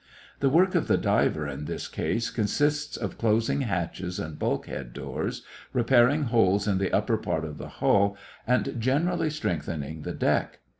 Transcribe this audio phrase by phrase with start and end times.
[0.39, 5.43] The work of the diver in this case consists of closing hatches and bulkhead doors,
[5.73, 8.17] repairing holes in the upper part of the hull,
[8.47, 10.57] and generally strengthening the deck.